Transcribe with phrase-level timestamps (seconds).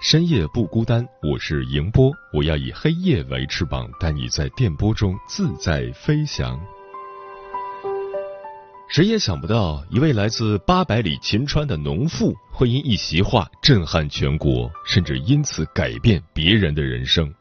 [0.00, 1.06] 深夜不孤单。
[1.22, 6.60] 我是迎波，我要以黑夜为翅膀，带你在电波中自在飞翔。
[8.88, 17.32] 谁也想不到，一位来自八百里秦川的农妇，会因一席话震撼全国，甚至因此改变别人的人生。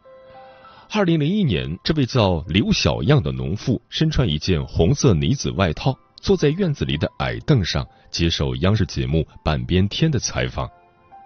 [0.91, 10.69] 二零零一年，这位叫刘小样的农妇身穿一件红色呢子外套，坐在院子里的矮凳上接受央视节目《半边天》的采访。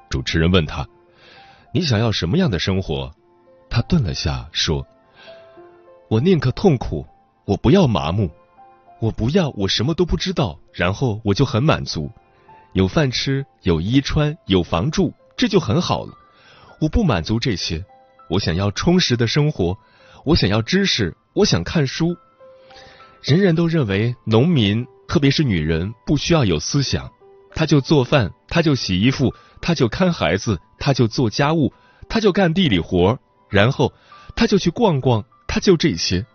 [0.10, 0.86] 主持人问他
[1.74, 3.12] ：“你想要什么样的生活？”
[3.70, 4.86] 他顿了下，说
[6.10, 7.06] ：“我宁可痛苦，
[7.46, 8.30] 我不要麻木，
[9.00, 12.12] 我不要我什么都不知道，然后我就很满足，
[12.74, 16.14] 有饭吃，有衣穿，有房住，这就很好了。
[16.82, 17.86] 我不满足这些。”
[18.30, 19.76] 我想要充实的生活，
[20.24, 22.16] 我想要知识，我想看书。
[23.24, 27.12] 人人都认为农民，特别是女人，不需要有思想，
[27.56, 31.74] 她就做饭，她就洗衣服，他就看孩子，他就做家务，
[32.08, 33.94] 他就干地里活，然后
[34.36, 36.26] 他就去逛逛，他就这些。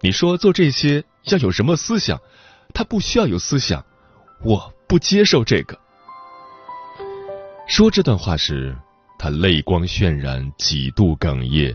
[0.00, 2.20] 你说做这些要有什么思想？
[2.72, 3.84] 他不需要有思想，
[4.42, 5.78] 我不接受这个。
[7.66, 8.76] 说这段话时。
[9.16, 11.74] 他泪光渲染，几度哽咽。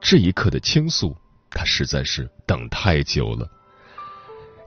[0.00, 1.16] 这一刻的倾诉，
[1.48, 3.48] 他实在是等太久了。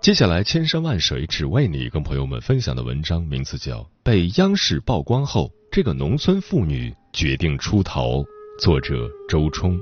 [0.06, 8.10] 接下来，千山万水只为你，跟朋友们分享的文章名字叫《被央视曝光后，这个农村妇女决定出逃》，
[8.60, 9.80] 作者周冲。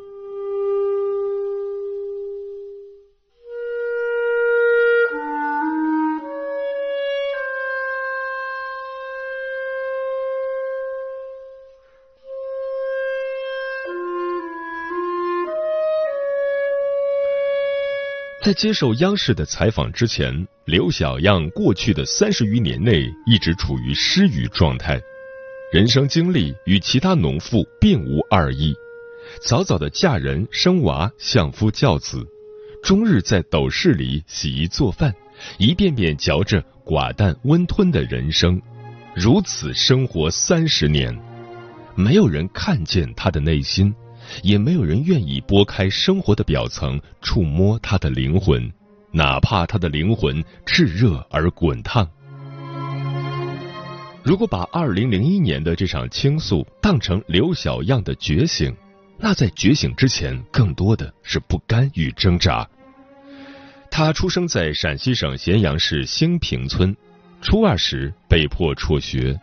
[18.43, 24.99] 在接受央视的采访之前，刘小样过去的三十余年内一直处于失语状态，
[25.71, 28.75] 人生经历与其他农妇并无二异。
[29.47, 32.21] 早早的嫁人生娃，相夫教子，
[32.83, 35.15] 终日在斗室里洗衣做饭，
[35.57, 38.61] 一遍遍嚼着寡淡温吞的人生，
[39.15, 41.17] 如此生活三十年，
[41.95, 43.95] 没有人看见他的内心。
[44.41, 48.71] 也没有人愿意拨开生活的表层，触摸他的灵魂，
[49.11, 52.09] 哪怕他的灵魂炽热而滚烫。
[54.23, 58.73] 如果把二零零一年的这场倾诉当成刘小样的觉醒，
[59.17, 62.67] 那在觉醒之前，更多的是不甘与挣扎。
[63.91, 66.95] 他出生在陕西省咸阳市兴平村，
[67.41, 69.39] 初二时被迫辍学。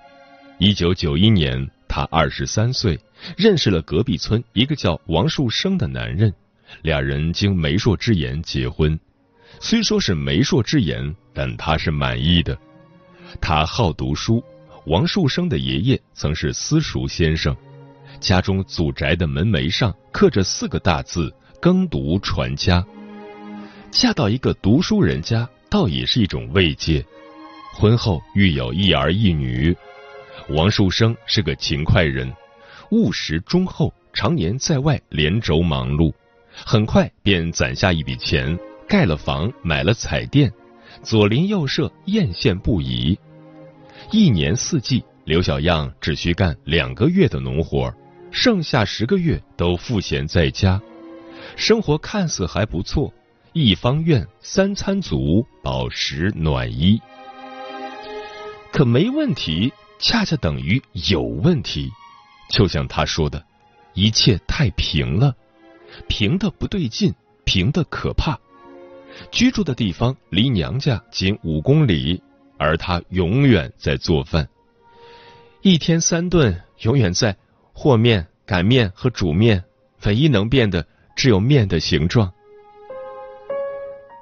[0.59, 2.99] 一九九一年，他二十三岁。
[3.37, 6.33] 认识了隔壁村一个叫王树生的男人，
[6.83, 8.99] 俩人经媒妁之言结婚。
[9.59, 12.57] 虽说是媒妁之言，但他是满意的。
[13.41, 14.43] 他好读书，
[14.87, 17.55] 王树生的爷爷曾是私塾先生，
[18.21, 21.31] 家中祖宅的门楣上刻着四个大字
[21.61, 22.83] “耕读传家”。
[23.93, 27.05] 嫁到一个读书人家，倒也是一种慰藉。
[27.75, 29.77] 婚后育有一儿一女，
[30.53, 32.33] 王树生是个勤快人。
[32.91, 36.13] 务实忠厚，常年在外连轴忙碌，
[36.53, 38.59] 很快便攒下一笔钱，
[38.89, 40.53] 盖了房，买了彩电，
[41.03, 43.17] 左邻右舍艳羡不已。
[44.11, 47.95] 一年四季，刘小样只需干两个月的农活，
[48.33, 50.81] 剩下十个月都赋闲在家，
[51.55, 53.13] 生活看似还不错，
[53.53, 57.01] 一方院三餐足，饱食暖衣。
[58.73, 61.91] 可没问题，恰恰等于有问题。
[62.51, 63.45] 就像他说的，
[63.95, 65.37] 一切太平了，
[66.09, 67.15] 平的不对劲，
[67.45, 68.39] 平的可怕。
[69.31, 72.23] 居住的地方离娘家仅五公里，
[72.59, 74.49] 而他永远在做饭，
[75.63, 77.37] 一天三顿，永远在
[77.73, 79.63] 和面、擀面和煮面，
[80.05, 82.33] 唯一能变的只有面的形状。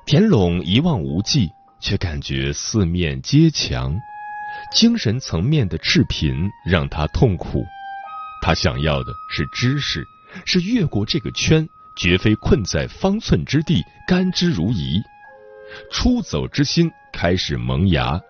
[0.04, 3.98] 田垄一望无际，却感觉四面皆墙，
[4.72, 7.64] 精神层面的赤贫让他痛苦。
[8.42, 10.06] 他想要的是知识，
[10.44, 15.02] 是越过这个圈，绝非困在方寸之地，甘之如饴。
[15.90, 18.20] 出走之心开始萌芽。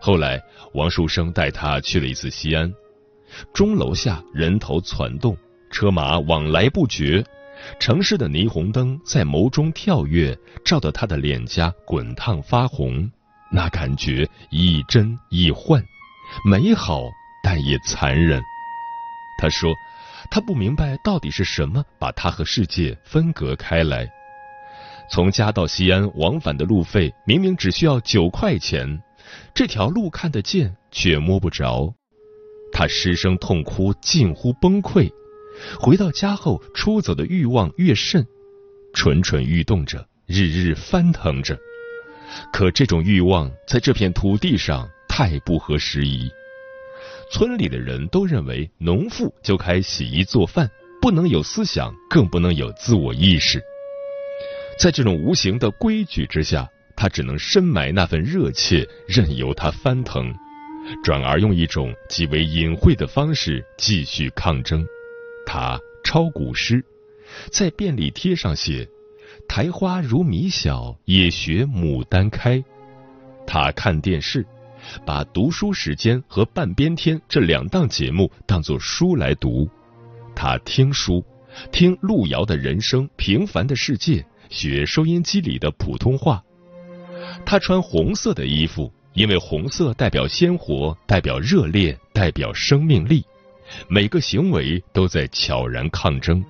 [0.00, 0.42] 后来，
[0.74, 2.72] 王树生带他去了一次西安，
[3.52, 5.36] 钟楼下人头攒动，
[5.70, 7.24] 车马往来不绝。
[7.78, 13.10] 城市的霓虹灯在眸中跳跃，照得他的脸颊滚烫发红，
[13.52, 15.82] 那感觉亦真亦幻，
[16.44, 17.02] 美好
[17.42, 18.40] 但也残忍。
[19.38, 19.74] 他说
[20.30, 24.08] ：“他不明白到底是什么把他和世界分隔开来。
[25.10, 29.02] 从家到西安往返的路费明明只需要九块钱，
[29.52, 31.92] 这条路看得见却摸不着。
[32.72, 35.10] 他失声痛哭，近乎崩溃。”
[35.80, 38.26] 回到家后，出走的欲望越甚，
[38.94, 41.58] 蠢蠢欲动着，日日翻腾着。
[42.52, 46.30] 可这种欲望在这片土地上太不合时宜。
[47.30, 50.68] 村里的人都认为，农妇就该洗衣做饭，
[51.00, 53.62] 不能有思想，更不能有自我意识。
[54.78, 60.34] 在这种无形的规矩之下，他只能深埋那份热切，任由它翻腾，
[61.04, 64.84] 转而用一种极为隐晦的方式继续抗争。
[65.46, 66.84] 他抄古诗，
[67.52, 68.88] 在便利贴上写
[69.50, 72.62] “苔花如米小，也学牡丹开”。
[73.48, 74.46] 他看电视，
[75.04, 79.68] 把读书时间和半边天这两档节目当作书来读。
[80.36, 81.24] 他听书，
[81.72, 86.40] 听路遥的人生平凡的世界，学收音机里的普通话。
[87.44, 93.24] 他穿红色的衣服，因为红色代表鲜活，代表热烈，代表生命力。
[93.88, 96.40] 每个行为都在悄然抗争，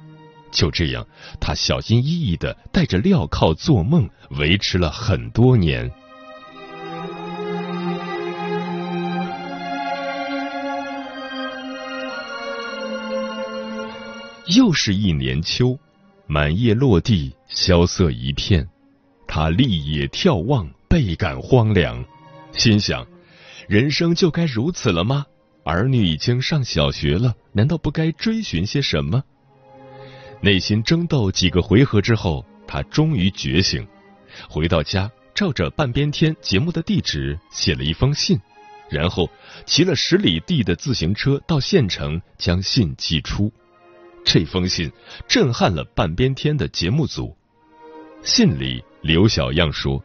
[0.50, 1.06] 就这样，
[1.40, 5.90] 他小心翼翼的带着镣铐做梦，维持了很多年。
[14.56, 15.78] 又是一年秋，
[16.26, 18.68] 满叶落地，萧瑟一片。
[19.28, 22.04] 他立野眺望，倍感荒凉，
[22.52, 23.06] 心想：
[23.68, 25.24] 人生就该如此了吗？
[25.62, 29.22] 儿女已经上小学了，难道不该追寻些什么？
[30.40, 33.86] 内心争斗几个回合之后，他终于觉醒。
[34.48, 38.40] 回到家，照着半边天节目的地址写了一封信，
[38.88, 39.28] 然后
[39.66, 43.52] 骑了十里地的自行车到县城将信寄出。
[44.24, 44.90] 这封信
[45.28, 47.36] 震撼了半边天的节目组。
[48.22, 50.02] 信里，刘小样说：“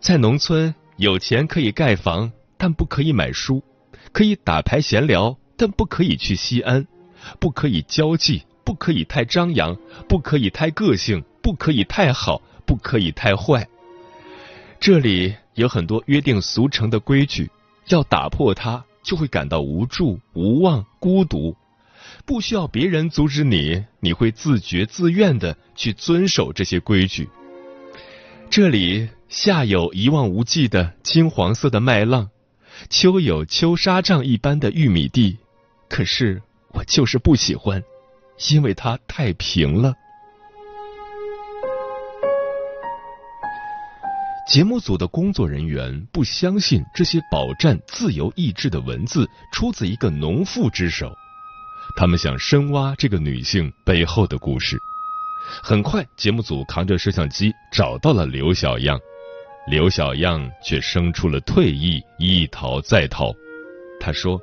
[0.00, 3.62] 在农村，有钱可以盖房，但不可以买书。”
[4.12, 6.84] 可以打牌闲聊，但不可以去西安；
[7.38, 9.76] 不可以交际，不可以太张扬，
[10.08, 13.66] 不可以太个性，不可以太好，不可以太坏。
[14.80, 17.48] 这里有很多约定俗成的规矩，
[17.86, 21.56] 要打破它，就会感到无助、无望、孤独。
[22.24, 27.28] 不需要别人阻止你，你会自觉自愿的去遵守这些规矩。
[28.50, 32.28] 这里夏有一望无际的金黄色的麦浪。
[32.90, 35.38] 秋有秋沙帐一般的玉米地，
[35.88, 36.42] 可是
[36.72, 37.82] 我就是不喜欢，
[38.50, 39.94] 因为它太平了。
[44.48, 51.12] 节目组的工作人员不相信这些饱蘸自由意志的文字出自一个农妇之手，
[51.96, 54.78] 他们想深挖这个女性背后的故事。
[55.62, 58.98] 很快，节目组扛着摄像机找到了刘小样。
[59.68, 63.34] 刘小样却生出了退意，一逃再逃。
[63.98, 64.40] 他说：“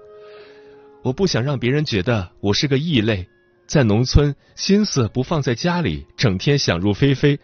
[1.01, 3.25] 我不想让别人觉得我是个异类，
[3.67, 7.39] 在农村心思不放在家里，整天想入非非，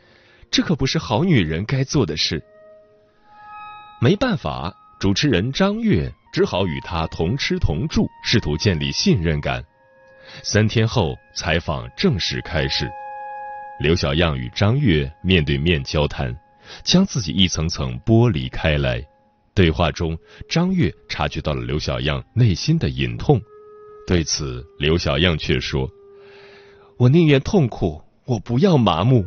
[0.52, 2.44] 这可不是好女人该做的事。”
[4.02, 9.64] 没办法，主持人张悦只好与他同吃同住，试图建立信任感。
[10.44, 12.90] 三天后，采访正式开始。
[13.80, 16.36] 刘小样与张悦面对面交谈。
[16.84, 19.04] 将自己一层层剥离开来。
[19.56, 20.16] 对话中，
[20.48, 23.42] 张悦察觉到了刘小样内心的隐痛，
[24.06, 25.90] 对此，刘小样却说
[27.00, 29.26] ：“我宁愿痛苦，我不要麻木。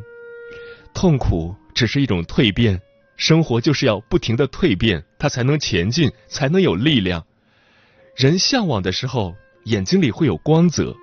[0.93, 2.83] 痛苦只是一种蜕变，
[3.17, 7.25] 生活就是要不停的蜕变，它才能前进，才能有力量。
[8.15, 10.95] 人向往的时候，眼睛里会有光泽。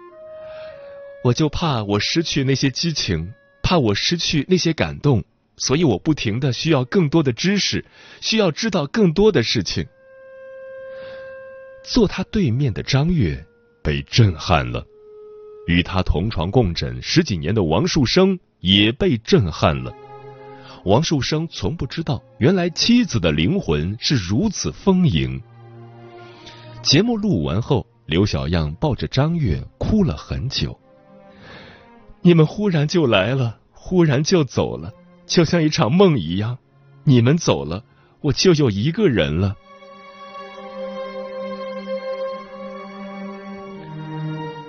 [1.24, 3.34] 我就怕我失去那些激情，
[3.64, 5.24] 怕我失去那些感动。”
[5.58, 7.84] 所以我不停的需要更多的知识，
[8.22, 9.88] 需要知道更多的事情。
[11.84, 13.44] 坐他对面的张悦
[13.84, 14.86] 被震撼了，
[15.68, 19.94] 与他同床共枕十几年的王树声也被震撼了。
[20.86, 25.42] 王树声从不知道，原来妻子的灵魂是如此丰盈。
[26.82, 30.80] 节目录完后，刘小样抱着张月哭了很久。
[32.22, 34.94] 你们忽然就来了，忽然就走了，
[35.28, 36.58] 就像一场梦一样。
[37.04, 37.84] 你们走了，
[38.22, 39.56] 我就有一个人了。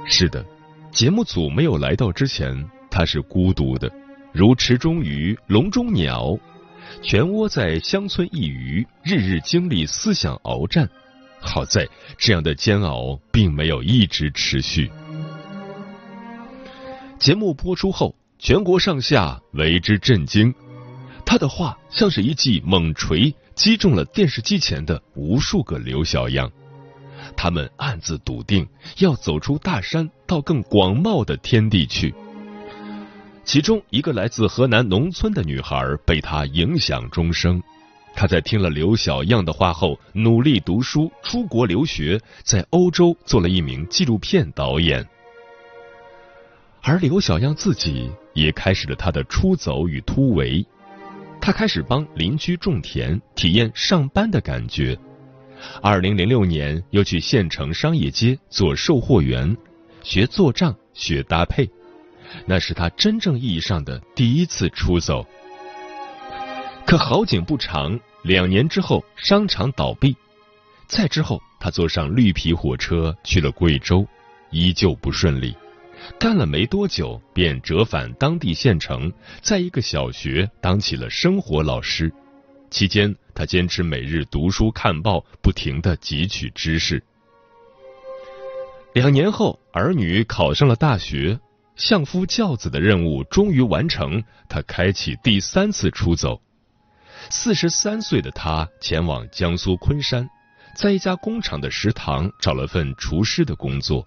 [0.05, 0.45] 是的，
[0.93, 3.91] 节目组没有来到之前，他是孤独的。
[4.33, 6.37] 如池中鱼、笼中鸟，
[7.03, 10.89] 全窝在乡村一隅，日日经历思想鏖战。
[11.41, 14.91] 好在这样的煎熬并没有一直持续。
[17.19, 20.53] 节目播出后，全国上下为之震惊。
[21.25, 26.51] 他的话像是一记猛锤，击中了电视机前的无数个刘小样。
[27.43, 28.69] 他们暗自笃定，
[28.99, 32.15] 要走出大山，到更广袤的天地去。
[33.45, 37.63] 其中一个来自河南农村的女孩被他影响终生。
[38.13, 45.09] 她在听了刘小样的话后，努力读书，出国留学，在欧洲做了一名纪录片导演。
[46.83, 50.63] 而刘小样自己也开始了他的出走与突围。
[51.41, 54.95] 他开始帮邻居种田，体验上班的感觉。
[55.83, 59.57] 二零零六年，又去县城商业街做售货员，
[60.03, 61.69] 学做账，学搭配。
[62.47, 65.27] 那是他真正意义上的第一次出走。
[66.87, 70.17] 可好景不长，两年之后商场倒闭，
[70.87, 74.07] 再之后他坐上绿皮火车去了贵州，
[74.51, 75.55] 依旧不顺利。
[76.19, 79.13] 干了没多久，便折返当地县城，
[79.43, 82.13] 在一个小学当起了生活老师。
[82.71, 87.03] 期间，他坚持每日读书看报，不停的汲取知识。
[88.93, 91.41] 两年后，儿女考上了大学。
[91.75, 96.39] 相夫教子的任务终于完成，他开启第三次出走。
[97.31, 100.29] 四十三岁的他前往江苏昆山，
[100.77, 104.07] 在一家工厂的食堂找了份厨师的工作。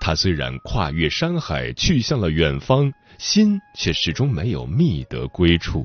[0.00, 5.84] 他虽然跨越山海去向了远方，心却始终没有觅得归处。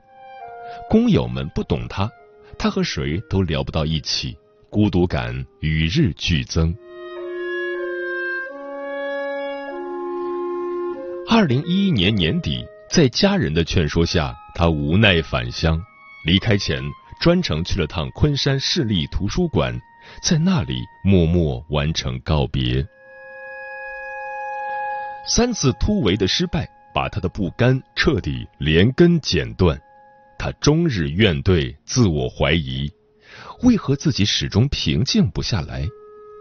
[0.90, 2.10] 工友们不懂他，
[2.58, 4.36] 他和谁都聊不到一起，
[4.70, 6.76] 孤独感与日俱增。
[11.30, 15.80] 二零一一年年底，在家人的劝说下，他无奈返乡。
[16.26, 16.82] 离开前，
[17.20, 19.80] 专程去了趟昆山市立图书馆，
[20.24, 22.86] 在那里默默完成告别。
[25.28, 29.80] 三次突围的失败，把他的不甘彻底连根剪断。
[30.46, 32.88] 他终日怨怼，自我怀疑：
[33.64, 35.88] 为何自己始终平静不下来？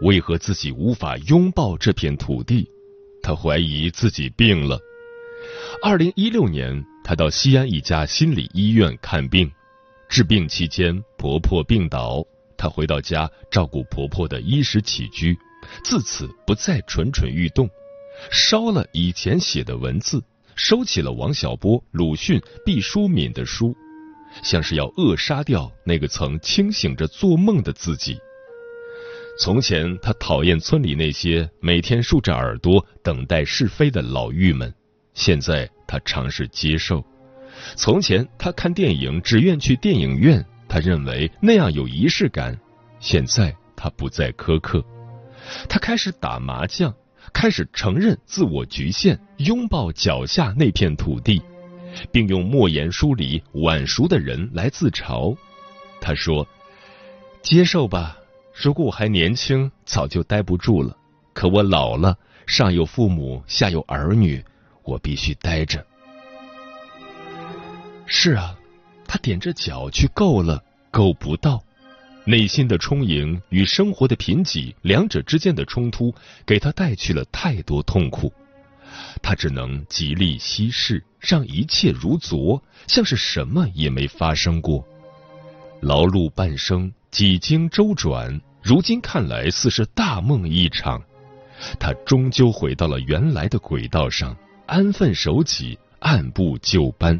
[0.03, 2.69] 为何自己无法拥抱这片土地？
[3.23, 4.79] 他怀疑自己病了。
[5.81, 9.51] 二零一六年，他到西安一家心理医院看病，
[10.07, 12.23] 治病期间婆婆病倒，
[12.59, 15.35] 他回到家照顾婆婆的衣食起居，
[15.83, 17.67] 自此不再蠢蠢欲动，
[18.29, 20.23] 烧了以前写的文字，
[20.55, 23.75] 收起了王小波、鲁迅、毕淑敏的书，
[24.43, 28.17] 像是要扼杀掉那个曾清醒着做梦的自己。
[29.37, 34.73] 从前，他讨厌村里那些每天竖着耳朵等待是非的老妪们。
[35.13, 37.03] 现在，他尝试接受。
[37.75, 42.57] 从前，他看电影只愿去电影院，他认为那样有仪式感。
[42.99, 44.83] 现在，他不再苛刻。
[45.67, 46.93] 他开始打麻将，
[47.33, 51.41] 开始承认自我局限，拥抱脚下那片土地，
[52.11, 55.35] 并用莫言书里晚熟的人来自嘲。
[56.01, 56.47] 他说
[57.41, 58.17] ：“接受吧。”
[58.55, 60.95] 如果我还年轻，早就待不住了。
[61.33, 64.41] 可我老了，上有父母，下有儿女，
[64.83, 65.85] 我必须待着。
[68.05, 68.57] 是啊，
[69.05, 71.61] 他踮着脚去够了，够不到。
[72.23, 78.31] 内心的充盈与生活的贫瘠，两者之间的冲突，给他带去了太多痛苦。
[79.21, 84.85] 他只能极力稀释，让一切如昨，像是什么也没发生过。
[85.81, 86.91] 劳碌半生。
[87.11, 91.01] 几经周转，如今看来似是大梦一场。
[91.79, 94.35] 他终究回到了原来的轨道上，
[94.65, 97.17] 安分守己，按部就班。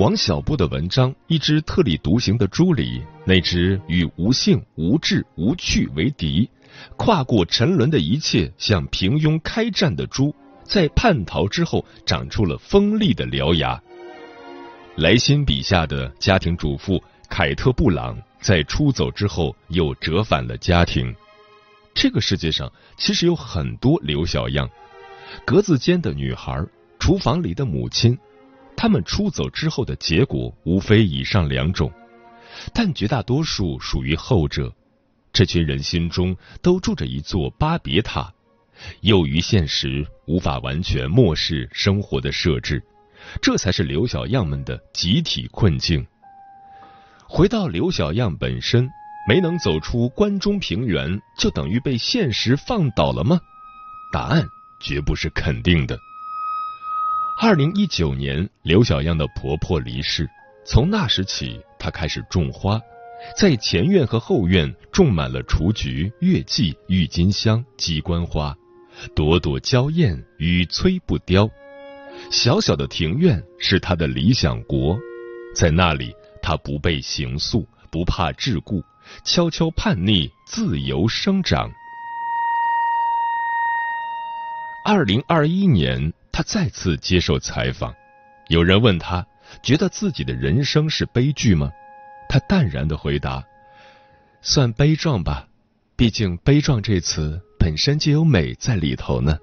[0.00, 6.48] 王小波的文章《一只特立独行的猪》里，那只与无性、无智、无趣为敌。
[6.96, 13.78] 跨过沉沦的一切，向平庸开战的猪，在叛逃之后长出了锋利的獠牙。
[14.96, 21.14] 莱辛笔下的家庭主妇凯特·布朗在出走之后又折返了家庭。
[21.92, 24.66] 这个世界上其实有很多刘小样，
[25.44, 26.64] 格子间的女孩，
[26.98, 28.16] 厨房里的母亲，
[28.82, 31.92] 他们出走之后的结果无非以上两种，
[32.72, 34.74] 但绝大多数属于后者。
[35.34, 38.32] 这群人心中都住着一座巴别塔，
[39.02, 42.82] 囿于现实，无法完全漠视生活的设置，
[43.42, 46.06] 这才是刘小样们的集体困境。
[47.28, 48.90] 回到刘小样本身。
[49.28, 53.38] 没能走出关中平原，就等于被现实放倒了吗？
[54.10, 54.42] 答案
[54.80, 55.96] 绝不是肯定的。
[57.42, 60.28] 二零一九年，刘小样的婆婆离世，
[60.66, 62.78] 从那时起，她开始种花，
[63.34, 68.54] 在前院和后院种满了雏菊、月季、郁金香、鸡冠花，
[69.16, 71.48] 朵朵娇艳，与摧不凋。
[72.30, 74.98] 小小的庭院是她的理想国，
[75.54, 78.82] 在那里，她不被刑诉，不怕桎梏。
[79.24, 81.72] 悄悄叛逆，自由生长。
[84.84, 87.94] 二零二一年，他再次接受采访，
[88.48, 89.26] 有人问他，
[89.62, 91.70] 觉得自己的人生是悲剧吗？
[92.30, 93.44] 他淡然的回答
[94.40, 95.46] ：“算悲壮吧，
[95.96, 99.36] 毕竟悲壮这词本身就有美在里头呢。”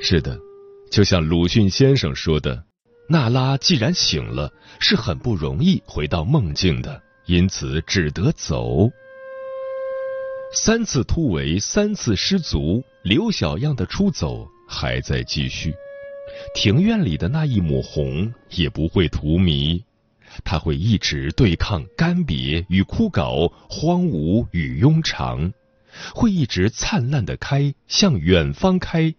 [0.00, 0.38] 是的，
[0.88, 2.62] 就像鲁迅先生说的
[3.10, 8.88] ：“娜拉既然醒了，是很不容易回到梦境的。”因此只得走。
[10.56, 15.74] 三次突围，三次失足，刘小样的出走还在继续。
[16.54, 19.82] 庭院里的那一抹红也不会荼蘼，
[20.44, 25.52] 它会一直对抗干瘪与枯槁、荒芜与庸常，
[26.14, 29.12] 会一直灿烂的开，向远方开，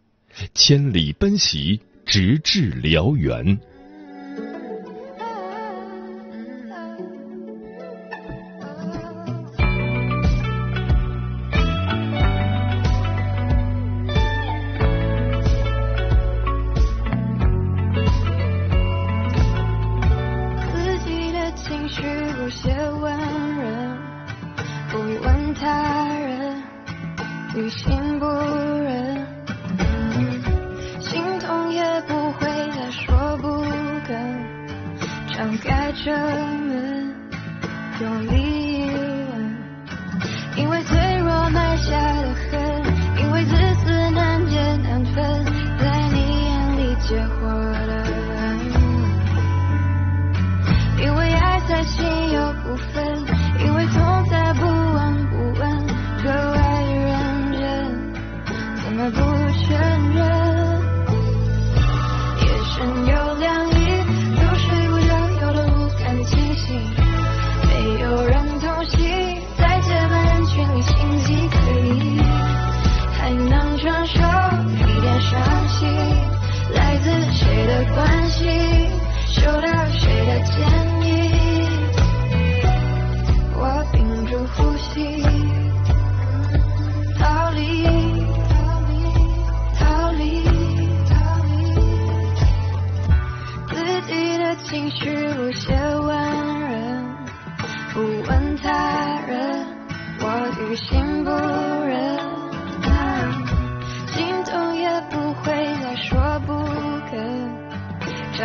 [0.53, 3.59] 千里奔袭，直至燎原。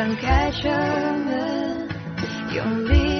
[0.00, 0.66] 想开车
[1.26, 1.88] 门
[2.54, 3.19] 用力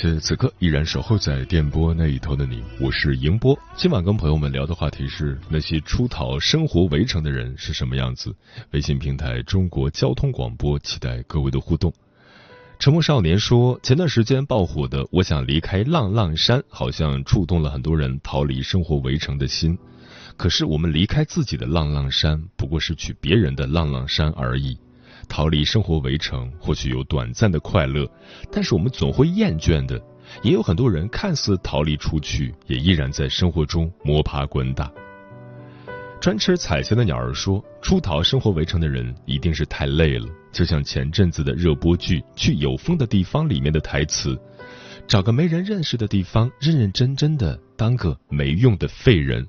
[0.00, 3.54] 谢此刻依然守候在电波那一头的你，我是迎波。
[3.76, 8.34] 今晚跟朋友们聊的话题是那些出逃生活围城的人是什么样子。
[8.70, 11.92] 微信平台中国交通广播，期待各位的互动。
[12.78, 19.76] 沉默少年说，前段时间爆火的《我想离开浪浪山》，好像触动了很多人逃离生活围城的心。
[20.38, 24.78] 可是我们离开自己的浪浪山，不过是去别人的浪浪山而已。
[25.30, 28.04] 逃离生活围城，或许有短暂的快乐，
[28.50, 29.98] 但是我们总会厌倦的。
[30.42, 34.90] 也有很多人看似逃离出去，也依然在生活中摸爬滚打。
[36.20, 44.38] 专吃彩霞的鸟儿说：“出逃生活围城的人一定是太累了，就像前阵子的热播剧《去有风的地方》里面的台词：
[45.08, 49.46] 找个没人认识的地方，认认真真的当个没用的废人。”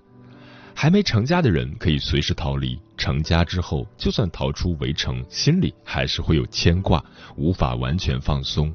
[0.81, 8.73] 还没成家的人可以随时逃离，成家之后就算逃出围城，心里还是会有牵挂，无法完全放松。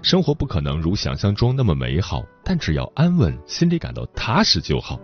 [0.00, 4.98] 生活不可能如想象中那么美好，但只要安稳，心里感到踏实就好。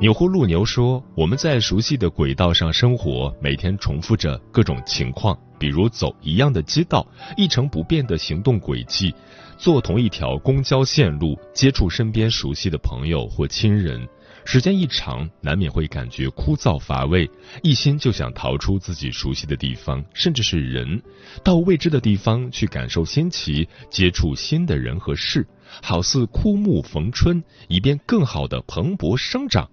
[0.00, 9.14] 牛祜禄牛说：“我们在熟悉的轨道上生活，每天重复着各种情况，比如走一样的街道，一成不变的行动轨迹，
[9.58, 14.08] 坐同一条公交线路，接触身边熟悉的朋友或亲人。”
[14.50, 17.30] 时间一长，难免会感觉枯燥乏味，
[17.62, 21.02] 一心就想逃出自己熟悉的地方，甚至是人，
[21.44, 25.46] 到未知的地方去感受新奇，接触新的人和事，
[25.82, 29.68] 好似枯木逢春，以便更好的蓬勃生长。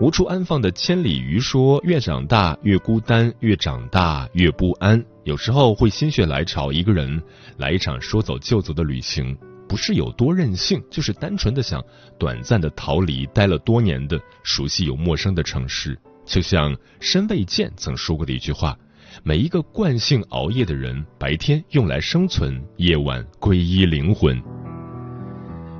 [0.00, 7.22] 无处安放的千里鱼说：“越长大越孤单，越长大越不安，有时候会心血来潮，一个人
[7.56, 11.84] 来一场说走就走的旅行。”不是有多任性，就是单纯的想
[12.18, 15.98] 短暂的逃离待了多年的熟悉又陌生的城市。
[16.24, 18.76] 就像申卫健曾说过的一句话
[19.24, 24.42] ：“每一个惯性熬夜的人，白天用来生存，夜晚皈依灵魂。”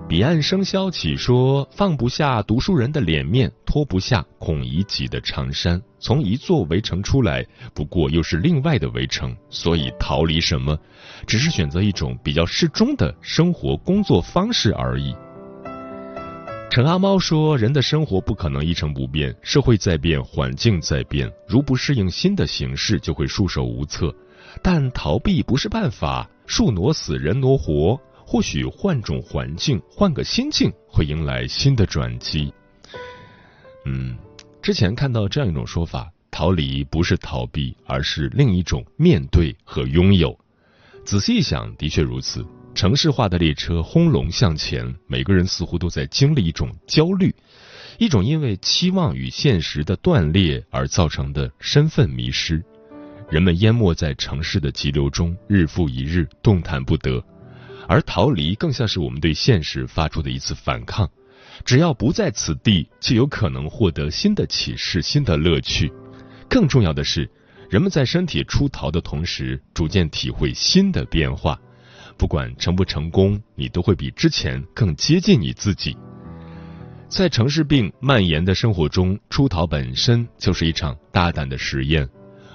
[0.08, 5.78] 彼岸笙箫起说：“放不下读书人的脸面，脱不下孔乙己的长衫。
[5.98, 7.44] 从一座围城出来，
[7.74, 9.36] 不过又是另外的围城。
[9.50, 10.74] 所以逃离什么，
[11.26, 15.14] 只是选择一种比较适中的生活工作方式而已。”
[16.72, 24.14] 陈阿猫说：“人的生活不可能一成不变，社会在变，环境在变，如不适应新的形式，就会束手无策。
[24.62, 32.52] 但逃避不是办法，树挪死，人挪活。”或许换种环境，换个心境，会迎来新的转机。
[33.86, 34.18] 嗯，
[34.60, 40.38] 之前看到这样一种说法：逃离不是逃避，而是另一种面对和拥有。
[41.06, 42.44] 仔细一想，的确如此。
[42.74, 47.34] 城市化的列车轰隆向前，每个人似乎都在经历一种焦虑，
[47.96, 52.62] 一种因为期望与现实的断裂而造成的身份迷失。
[53.30, 57.24] 人们淹没在城市的急流中，日复一日，动弹不得。
[57.88, 61.10] 而逃离更像是我们对现实发出的一次反抗，
[61.64, 65.90] 只要不在此地，就有可能获得新的启示、新的乐趣。
[66.50, 67.28] 更重要的是，
[67.70, 71.58] 人们在身体出逃的同时，逐渐体会新的变化。
[72.18, 75.96] 不管成不成功，你都会比之前更接近你自己。
[77.08, 82.06] 在城市病蔓延的生活中，出逃本身就是一场大胆的实验，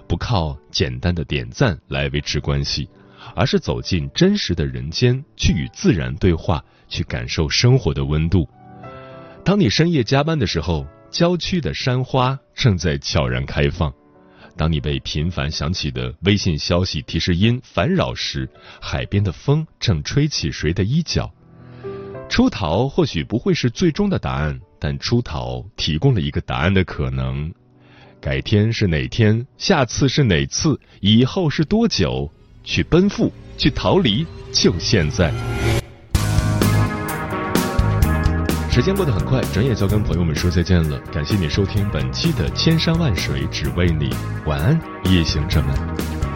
[0.08, 2.88] 不靠简单的点赞来维持关系。
[3.36, 8.48] 而是走进真实的人间，去与自然对话，去感受生活的温度。
[9.44, 13.92] 当你深夜加班的时候，郊区的山花正在悄然开放；
[14.58, 21.32] 当你被频繁响起的微信消息提示音烦扰时，海边的风正吹起谁的衣角。
[22.30, 27.54] 出逃或许不会是最终的答案，但出逃提供了一个答案的可能。
[28.20, 29.46] 改天是哪天？
[29.58, 30.80] 下次是哪次？
[31.02, 32.32] 以后是多久？
[32.64, 35.32] 去奔赴，去逃离，就现在。
[38.72, 40.98] 时间过得很快，转眼就要跟朋友们说再见了。
[41.12, 44.10] 感谢你收听本期的《千山万水只为你》，
[44.48, 44.80] 晚安，
[45.12, 46.33] 夜行者们。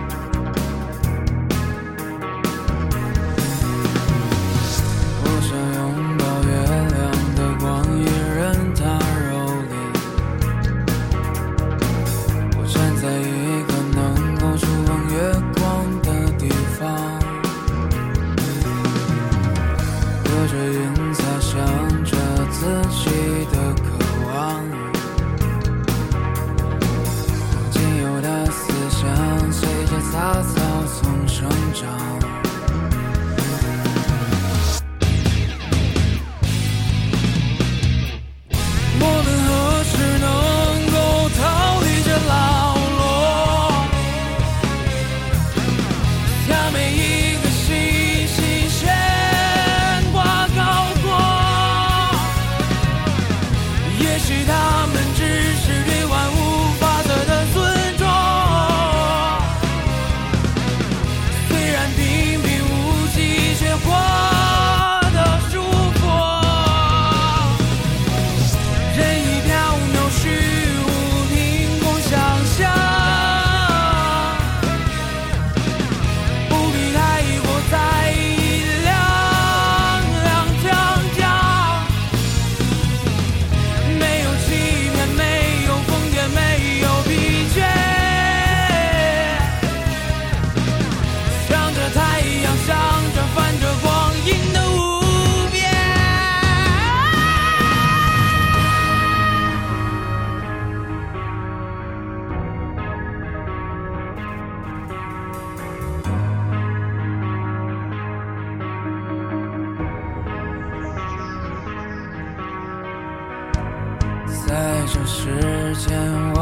[114.88, 115.98] 之前，
[116.34, 116.40] 我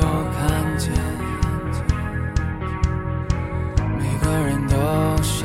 [0.00, 0.38] 又看
[0.78, 0.90] 见，
[3.98, 4.74] 每个人都
[5.22, 5.44] 像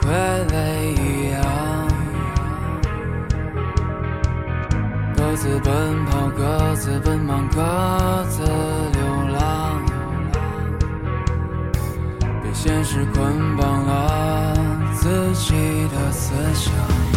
[0.00, 0.02] 傀
[0.48, 0.54] 儡
[0.96, 1.38] 一样，
[5.14, 9.04] 各自奔跑，各自奔忙，各自流
[9.38, 9.84] 浪，
[12.42, 14.54] 被现实捆绑了
[14.94, 17.13] 自己的思想。